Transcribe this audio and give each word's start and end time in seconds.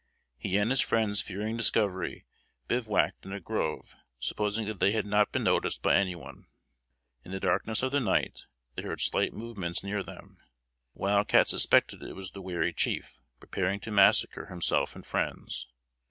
He 0.39 0.57
and 0.57 0.71
his 0.71 0.81
friends 0.81 1.21
fearing 1.21 1.57
discovery, 1.57 2.25
bivouacked 2.67 3.23
in 3.23 3.31
a 3.31 3.39
grove, 3.39 3.93
supposing 4.19 4.75
they 4.79 4.93
had 4.93 5.05
not 5.05 5.31
been 5.31 5.43
noticed 5.43 5.83
by 5.83 5.95
any 5.95 6.15
one. 6.15 6.47
In 7.23 7.29
the 7.31 7.39
darkness 7.39 7.83
of 7.83 7.91
the 7.91 7.99
night, 7.99 8.47
they 8.73 8.81
heard 8.81 8.99
slight 8.99 9.31
movements 9.31 9.83
near 9.83 10.01
them. 10.01 10.39
Wild 10.95 11.27
Cat 11.27 11.49
suspected 11.49 12.01
it 12.01 12.15
was 12.15 12.31
the 12.31 12.41
wary 12.41 12.73
chief, 12.73 13.19
preparing 13.39 13.79
to 13.81 13.91
massacre 13.91 14.47
himself 14.47 14.95
and 14.95 15.05
friends. 15.05 15.67